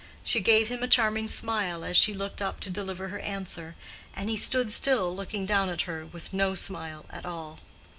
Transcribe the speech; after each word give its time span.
She 0.23 0.39
gave 0.39 0.67
him 0.67 0.81
a 0.81 0.87
charming 0.87 1.27
smile 1.27 1.85
as 1.85 1.95
she 1.95 2.11
looked 2.15 2.41
up 2.41 2.59
to 2.61 2.71
deliver 2.71 3.09
her 3.09 3.19
answer, 3.19 3.75
and 4.15 4.31
he 4.31 4.35
stood 4.35 4.71
still 4.71 5.15
looking 5.15 5.45
down 5.45 5.69
at 5.69 5.83
her 5.83 6.07
with 6.07 6.33
no 6.33 6.55
smile 6.55 7.05
at 7.11 7.23
all. 7.23 7.59